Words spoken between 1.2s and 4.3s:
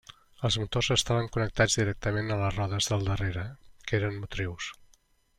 connectats directament a les rodes del darrere, que eren